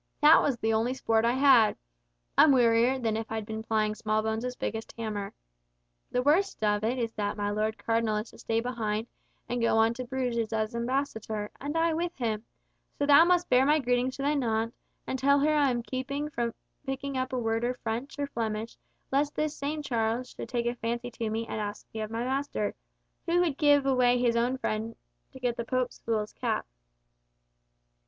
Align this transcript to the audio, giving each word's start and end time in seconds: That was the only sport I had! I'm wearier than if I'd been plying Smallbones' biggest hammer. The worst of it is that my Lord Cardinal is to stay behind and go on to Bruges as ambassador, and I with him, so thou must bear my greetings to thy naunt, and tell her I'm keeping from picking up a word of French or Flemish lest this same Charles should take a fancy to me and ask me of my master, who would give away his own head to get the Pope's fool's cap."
That 0.21 0.41
was 0.41 0.57
the 0.57 0.73
only 0.73 0.95
sport 0.95 1.25
I 1.25 1.33
had! 1.33 1.77
I'm 2.35 2.51
wearier 2.51 2.97
than 2.97 3.15
if 3.15 3.31
I'd 3.31 3.45
been 3.45 3.61
plying 3.61 3.93
Smallbones' 3.93 4.55
biggest 4.55 4.93
hammer. 4.97 5.31
The 6.09 6.23
worst 6.23 6.63
of 6.63 6.83
it 6.83 6.97
is 6.97 7.13
that 7.13 7.37
my 7.37 7.51
Lord 7.51 7.77
Cardinal 7.77 8.15
is 8.17 8.31
to 8.31 8.39
stay 8.39 8.61
behind 8.61 9.05
and 9.47 9.61
go 9.61 9.77
on 9.77 9.93
to 9.93 10.03
Bruges 10.03 10.51
as 10.51 10.73
ambassador, 10.73 11.51
and 11.61 11.77
I 11.77 11.93
with 11.93 12.17
him, 12.17 12.43
so 12.97 13.05
thou 13.05 13.25
must 13.25 13.47
bear 13.47 13.63
my 13.63 13.77
greetings 13.77 14.15
to 14.15 14.23
thy 14.23 14.33
naunt, 14.33 14.73
and 15.05 15.19
tell 15.19 15.37
her 15.41 15.53
I'm 15.53 15.83
keeping 15.83 16.31
from 16.31 16.55
picking 16.83 17.15
up 17.15 17.31
a 17.31 17.37
word 17.37 17.63
of 17.63 17.77
French 17.81 18.17
or 18.17 18.25
Flemish 18.25 18.77
lest 19.11 19.35
this 19.35 19.55
same 19.55 19.83
Charles 19.83 20.29
should 20.31 20.49
take 20.49 20.65
a 20.65 20.73
fancy 20.73 21.11
to 21.11 21.29
me 21.29 21.45
and 21.45 21.61
ask 21.61 21.85
me 21.93 22.01
of 22.01 22.09
my 22.09 22.23
master, 22.23 22.73
who 23.27 23.39
would 23.41 23.55
give 23.55 23.85
away 23.85 24.17
his 24.17 24.35
own 24.35 24.57
head 24.63 24.95
to 25.31 25.39
get 25.39 25.57
the 25.57 25.63
Pope's 25.63 25.99
fool's 25.99 26.33
cap." 26.33 26.65